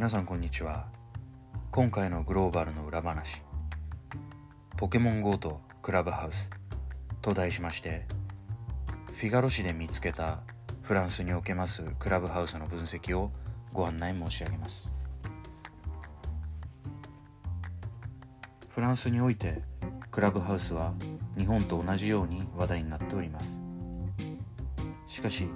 [0.00, 0.86] 皆さんこんにちは。
[1.70, 3.42] 今回のグローバルの裏話
[4.78, 6.48] ポケモン GO とクラブハウス
[7.20, 8.06] と題しまして
[9.12, 10.38] フィガロ紙で見つけた
[10.80, 13.30] フランスにおけますクラブハウスの分析を
[13.74, 14.94] ご案内申し上げます。
[18.70, 19.60] フランスにおいて
[20.10, 20.94] クラブハウスは
[21.36, 23.60] 日本と同じように話題になっております。
[25.08, 25.46] しかし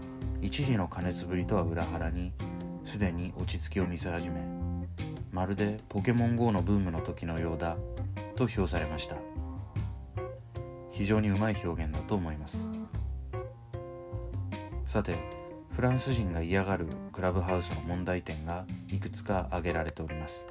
[0.43, 2.35] 一時の加熱ぶりとは裏腹に
[2.95, 4.41] すでに落ち着きを見せ始め
[5.33, 7.77] まるでポケモン GO のブームの時のようだ
[8.37, 9.17] と評されました。
[10.93, 12.71] 非常にうまい表現だと思います。
[14.87, 15.17] さて
[15.73, 20.49] フランス人が嫌がるクラブハウスの問題点がいくつか挙げられております。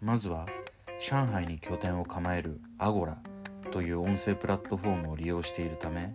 [0.00, 0.46] まずは
[1.00, 3.18] 上海に拠点を構えるアゴラ
[3.72, 6.14] という音声プラットフォームを利用しているため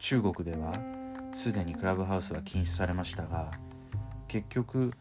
[0.00, 0.95] 中国では
[1.36, 3.50] すでにクラブハウスは禁止されましたが
[4.26, 4.92] 結局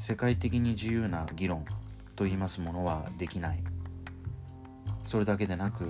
[0.00, 1.64] 世界的に自由な議論
[2.16, 3.62] といいますものはできない。
[5.04, 5.86] それだけでなく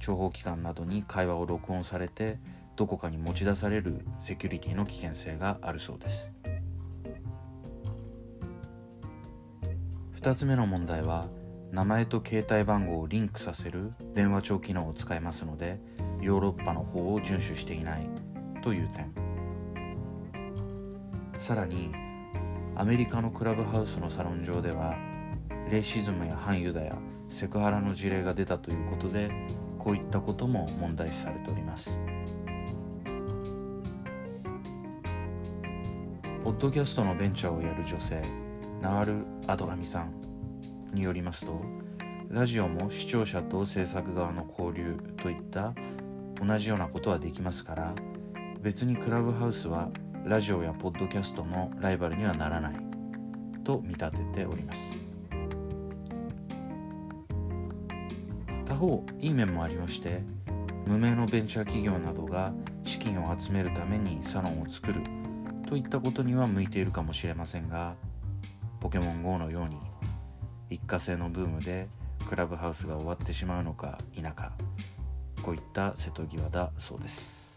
[0.00, 2.38] 諜報機関などに会話を録音されて
[2.76, 6.32] どこかに持ち出されるセキュリティの危険性があるそうです。
[10.20, 11.28] 2つ目の問題は
[11.70, 15.78] 名前と携帯番号をリンクさせる電話帳機能を使いますので
[16.20, 18.08] ヨーロッパの方を遵守していない
[18.62, 19.27] という点。
[21.38, 21.92] さらに
[22.76, 24.96] アメリカのクラブハウスのサロン上では
[25.70, 26.96] レイシズムや反ユダヤ
[27.28, 29.30] セクハラの事例が出たということで
[29.78, 31.98] こういったことも問題視されております。
[36.48, 38.22] ポッドキャストのベンチャーをやる女性
[38.80, 40.14] ナワル・アドラミさん
[40.94, 41.60] によりますと
[42.30, 45.74] ラジオも視聴者と制作側の交流といった
[46.42, 47.94] 同じようなことはできますから
[48.62, 49.90] 別にクラブハウスは
[50.28, 52.74] ラジオやポッドキャストのライバルにはならない
[53.64, 54.94] と見立てております。
[58.66, 60.20] 他方いい面もありまして
[60.86, 62.52] 無名のベンチャー企業などが
[62.84, 65.00] 資金を集めるためにサロンを作る
[65.66, 67.94] といったことには向いているかもしれませんが
[68.80, 69.78] ポケモン GO のように
[70.68, 71.88] 一過性のブームで
[72.28, 74.52] クラブハウスが終わってしまうのか否か
[75.42, 77.47] こういった瀬戸際だそうです。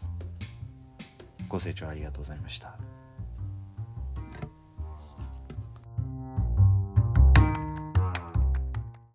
[1.52, 2.91] ご清聴ありがとうございました。